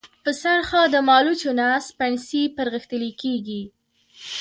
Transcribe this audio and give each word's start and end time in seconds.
په 0.23 0.31
سرخه 0.41 0.81
د 0.89 0.95
مالوچو 1.07 1.51
نه 1.59 1.67
سپڼسي 1.87 2.43
پرغښتلي 2.57 3.11
كېږي۔ 3.21 3.63